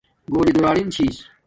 گھولی 0.33 0.51
دولاریم 0.55 0.87
چھس 0.95 1.15